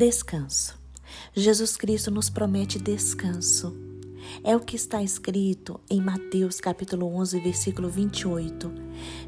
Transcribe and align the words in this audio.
Descanso. 0.00 0.78
Jesus 1.36 1.76
Cristo 1.76 2.10
nos 2.10 2.30
promete 2.30 2.78
descanso. 2.78 3.76
É 4.42 4.56
o 4.56 4.60
que 4.60 4.74
está 4.74 5.02
escrito 5.02 5.78
em 5.90 6.00
Mateus 6.00 6.58
capítulo 6.58 7.14
11, 7.16 7.38
versículo 7.40 7.90
28. 7.90 8.72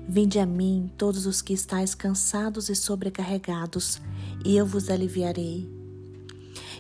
Vinde 0.09 0.39
a 0.39 0.47
mim 0.47 0.91
todos 0.97 1.27
os 1.27 1.43
que 1.43 1.53
estáis 1.53 1.95
cansados 1.95 2.71
e 2.71 2.75
sobrecarregados, 2.75 4.01
e 4.47 4.57
eu 4.57 4.65
vos 4.65 4.89
aliviarei. 4.89 5.71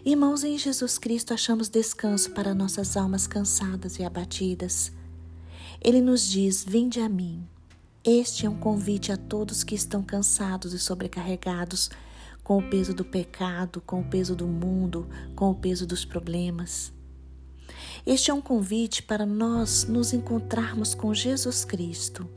Irmãos, 0.02 0.42
em 0.42 0.56
Jesus 0.56 0.96
Cristo 0.96 1.34
achamos 1.34 1.68
descanso 1.68 2.30
para 2.30 2.54
nossas 2.54 2.96
almas 2.96 3.26
cansadas 3.26 3.98
e 3.98 4.04
abatidas. 4.04 4.90
Ele 5.82 6.00
nos 6.00 6.30
diz: 6.30 6.64
Vinde 6.64 6.98
a 6.98 7.10
mim. 7.10 7.46
Este 8.02 8.46
é 8.46 8.48
um 8.48 8.56
convite 8.56 9.12
a 9.12 9.18
todos 9.18 9.62
que 9.62 9.74
estão 9.74 10.02
cansados 10.02 10.72
e 10.72 10.78
sobrecarregados 10.78 11.90
com 12.42 12.58
o 12.58 12.62
peso 12.62 12.92
do 12.92 13.04
pecado, 13.04 13.80
com 13.80 14.00
o 14.00 14.04
peso 14.04 14.34
do 14.34 14.46
mundo, 14.46 15.08
com 15.34 15.50
o 15.50 15.54
peso 15.54 15.86
dos 15.86 16.04
problemas. 16.04 16.92
Este 18.04 18.30
é 18.30 18.34
um 18.34 18.40
convite 18.40 19.02
para 19.02 19.24
nós 19.24 19.84
nos 19.84 20.12
encontrarmos 20.12 20.94
com 20.94 21.14
Jesus 21.14 21.64
Cristo. 21.64 22.28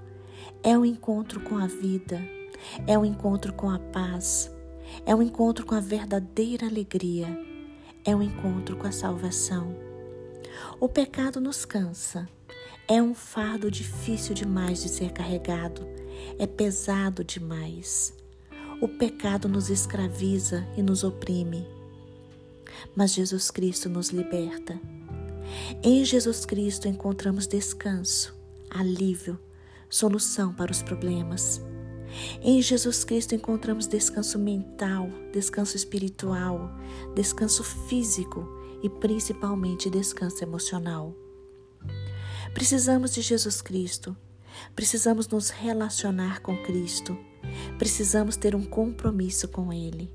É 0.62 0.78
um 0.78 0.86
encontro 0.86 1.40
com 1.40 1.58
a 1.58 1.68
vida, 1.68 2.22
é 2.88 2.98
um 2.98 3.05
encontro 3.05 3.54
com 3.54 3.70
a 3.70 3.80
paz, 3.80 4.52
é 5.05 5.16
um 5.16 5.22
encontro 5.22 5.66
com 5.66 5.76
a 5.76 5.80
verdadeira 5.80 6.67
alegria, 6.67 7.28
é 8.03 8.16
um 8.16 8.22
encontro 8.22 8.78
com 8.78 8.88
a 8.88 8.92
salvação. 8.92 9.76
O 10.80 10.88
pecado 10.88 11.42
nos 11.42 11.66
cansa, 11.66 12.28
é 12.88 13.02
um 13.02 13.14
fardo 13.14 13.72
difícil 13.72 14.34
demais 14.36 14.84
de 14.84 14.90
ser 14.90 15.12
carregado, 15.12 15.88
é 16.38 16.45
pesado 16.45 17.23
demais. 17.23 18.14
O 18.81 18.88
pecado 18.88 19.48
nos 19.48 19.70
escraviza 19.70 20.68
e 20.76 20.84
nos 20.84 21.04
oprime. 21.04 21.66
Mas 22.95 23.14
Jesus 23.14 23.50
Cristo 23.50 23.90
nos 23.90 24.09
liberta. 24.09 24.80
Em 25.82 26.04
Jesus 26.04 26.45
Cristo 26.45 26.88
encontramos 26.88 27.48
descanso, 27.48 28.36
alívio, 28.70 29.40
solução 29.90 30.54
para 30.54 30.72
os 30.72 30.82
problemas. 30.82 31.62
Em 32.42 32.62
Jesus 32.62 33.04
Cristo 33.04 33.34
encontramos 33.34 33.88
descanso 33.88 34.38
mental, 34.38 35.10
descanso 35.32 35.76
espiritual, 35.76 36.72
descanso 37.16 37.64
físico 37.64 38.48
e 38.84 38.89
principalmente 38.89 39.89
descanso 39.89 40.44
emocional. 40.44 41.16
Precisamos 42.54 43.14
de 43.14 43.22
Jesus 43.22 43.62
Cristo. 43.62 44.16
Precisamos 44.76 45.28
nos 45.28 45.50
relacionar 45.50 46.42
com 46.42 46.56
Cristo. 46.64 47.17
Precisamos 47.78 48.36
ter 48.36 48.56
um 48.56 48.64
compromisso 48.64 49.48
com 49.48 49.72
Ele. 49.72 50.12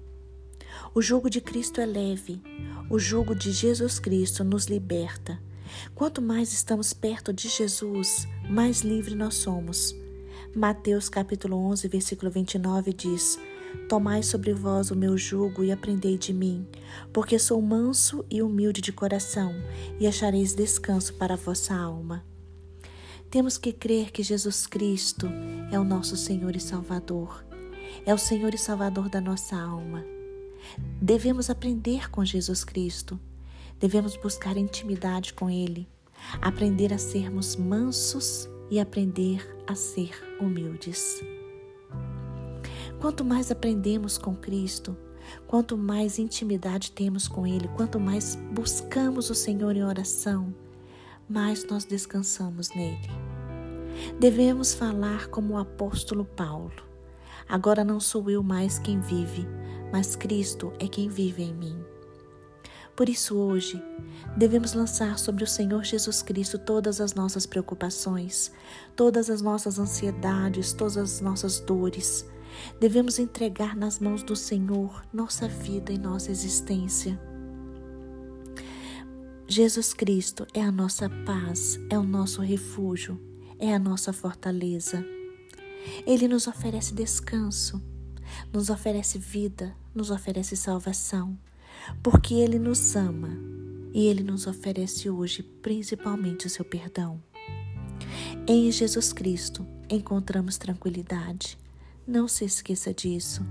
O 0.95 1.00
jugo 1.00 1.28
de 1.28 1.41
Cristo 1.41 1.81
é 1.81 1.86
leve, 1.86 2.42
o 2.89 2.98
jugo 2.98 3.34
de 3.34 3.53
Jesus 3.53 3.98
Cristo 3.98 4.42
nos 4.42 4.67
liberta. 4.67 5.41
Quanto 5.95 6.20
mais 6.20 6.53
estamos 6.53 6.92
perto 6.92 7.33
de 7.33 7.48
Jesus, 7.48 8.27
mais 8.48 8.81
livre 8.81 9.14
nós 9.14 9.34
somos. 9.34 9.95
Mateus 10.55 11.08
capítulo 11.08 11.56
11, 11.56 11.86
versículo 11.86 12.31
29 12.31 12.92
diz: 12.92 13.39
Tomai 13.89 14.23
sobre 14.23 14.53
vós 14.53 14.91
o 14.91 14.97
meu 14.97 15.17
jugo 15.17 15.62
e 15.62 15.70
aprendei 15.70 16.19
de 16.19 16.33
mim, 16.33 16.67
porque 17.12 17.39
sou 17.39 17.62
manso 17.62 18.25
e 18.28 18.42
humilde 18.42 18.81
de 18.81 18.92
coração, 18.92 19.55
e 20.01 20.06
achareis 20.06 20.55
descanso 20.55 21.14
para 21.14 21.34
a 21.34 21.36
vossa 21.36 21.75
alma. 21.75 22.25
Temos 23.31 23.56
que 23.56 23.73
crer 23.73 24.11
que 24.11 24.25
Jesus 24.25 24.67
Cristo 24.67 25.28
é 25.70 25.78
o 25.78 25.84
nosso 25.84 26.17
Senhor 26.17 26.56
e 26.56 26.61
Salvador, 26.61 27.45
é 28.05 28.12
o 28.12 28.19
Senhor 28.19 28.53
e 28.53 28.59
Salvador 28.59 29.09
da 29.09 29.20
nossa 29.20 29.55
alma. 29.55 30.05
Devemos 31.01 31.48
aprender 31.48 32.11
com 32.11 32.24
Jesus 32.24 32.64
Cristo, 32.64 33.20
devemos 33.79 34.17
buscar 34.17 34.57
intimidade 34.57 35.33
com 35.33 35.48
Ele, 35.48 35.89
aprender 36.42 36.92
a 36.92 36.98
sermos 36.98 37.55
mansos 37.55 38.48
e 38.69 38.80
aprender 38.80 39.63
a 39.64 39.77
ser 39.77 40.11
humildes. 40.40 41.23
Quanto 43.01 43.24
mais 43.24 43.52
aprendemos 43.52 44.19
com 44.19 44.35
Cristo, 44.35 44.96
quanto 45.46 45.79
mais 45.79 46.19
intimidade 46.19 46.90
temos 46.90 47.29
com 47.29 47.46
Ele, 47.46 47.69
quanto 47.77 48.01
mais 48.01 48.35
buscamos 48.52 49.30
o 49.30 49.36
Senhor 49.36 49.77
em 49.77 49.85
oração, 49.85 50.52
mais 51.29 51.64
nós 51.64 51.85
descansamos 51.85 52.70
nele. 52.74 53.20
Devemos 54.18 54.74
falar 54.74 55.28
como 55.28 55.55
o 55.55 55.58
apóstolo 55.58 56.24
Paulo. 56.24 56.72
Agora 57.48 57.83
não 57.83 57.98
sou 57.98 58.30
eu 58.30 58.42
mais 58.42 58.78
quem 58.78 59.00
vive, 59.00 59.46
mas 59.92 60.14
Cristo 60.14 60.72
é 60.78 60.86
quem 60.86 61.08
vive 61.08 61.42
em 61.42 61.55
mim. 61.55 61.84
Por 62.94 63.08
isso, 63.08 63.36
hoje, 63.36 63.83
devemos 64.36 64.74
lançar 64.74 65.18
sobre 65.18 65.42
o 65.42 65.46
Senhor 65.46 65.83
Jesus 65.83 66.22
Cristo 66.22 66.58
todas 66.58 67.00
as 67.00 67.14
nossas 67.14 67.46
preocupações, 67.46 68.52
todas 68.94 69.30
as 69.30 69.40
nossas 69.40 69.78
ansiedades, 69.78 70.72
todas 70.72 70.96
as 70.96 71.20
nossas 71.20 71.60
dores. 71.60 72.28
Devemos 72.78 73.18
entregar 73.18 73.74
nas 73.74 73.98
mãos 73.98 74.22
do 74.22 74.36
Senhor 74.36 75.02
nossa 75.12 75.48
vida 75.48 75.92
e 75.92 75.98
nossa 75.98 76.30
existência. 76.30 77.18
Jesus 79.48 79.92
Cristo 79.94 80.46
é 80.55 80.62
a 80.62 80.70
nossa 80.70 81.08
paz, 81.24 81.80
é 81.89 81.98
o 81.98 82.05
nosso 82.05 82.42
refúgio, 82.42 83.18
é 83.60 83.74
a 83.74 83.78
nossa 83.78 84.12
fortaleza. 84.12 85.04
Ele 86.06 86.26
nos 86.26 86.46
oferece 86.46 86.94
descanso, 86.94 87.80
nos 88.52 88.70
oferece 88.70 89.18
vida, 89.18 89.76
nos 89.94 90.10
oferece 90.10 90.56
salvação, 90.56 91.38
porque 92.02 92.34
Ele 92.34 92.58
nos 92.58 92.96
ama 92.96 93.30
e 93.92 94.06
Ele 94.06 94.22
nos 94.22 94.46
oferece 94.46 95.10
hoje 95.10 95.42
principalmente 95.42 96.46
o 96.46 96.50
seu 96.50 96.64
perdão. 96.64 97.22
Em 98.46 98.70
Jesus 98.72 99.12
Cristo 99.12 99.66
encontramos 99.88 100.56
tranquilidade. 100.56 101.58
Não 102.06 102.27
se 102.27 102.44
esqueça 102.44 102.92
disso, 102.92 103.46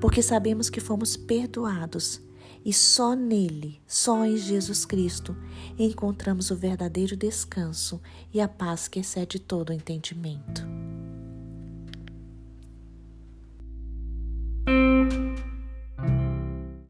porque 0.00 0.22
sabemos 0.22 0.70
que 0.70 0.80
fomos 0.80 1.16
perdoados 1.16 2.20
e 2.64 2.72
só 2.72 3.14
nele, 3.14 3.80
só 3.86 4.24
em 4.24 4.36
Jesus 4.36 4.84
Cristo, 4.84 5.36
encontramos 5.78 6.50
o 6.50 6.56
verdadeiro 6.56 7.16
descanso 7.16 8.00
e 8.32 8.40
a 8.40 8.48
paz 8.48 8.88
que 8.88 9.00
excede 9.00 9.38
todo 9.38 9.70
o 9.70 9.72
entendimento. 9.72 10.79